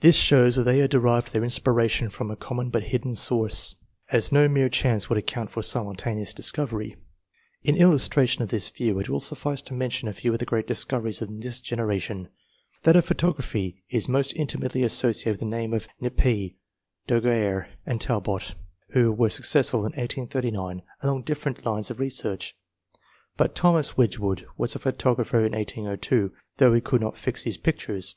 [0.00, 3.76] This shows that they had derived their inspiration from a common but hidden source,
[4.12, 6.96] as no mere chance would account for simultaneous discovery.
[7.62, 10.66] In illustration of this view it will suffice to mention a few of the great
[10.66, 12.28] discoveries in this generation.
[12.82, 16.54] That of photography is most intimately asso ciated with the names of Nidpce,
[17.06, 18.54] Daguerre and Talbot,
[18.90, 22.54] who were successful in 1839 along dif ferent lines of research,
[23.38, 27.56] but Thomas Wedge wood was a photographer in 1802, though he could not fix his
[27.56, 28.14] pictures.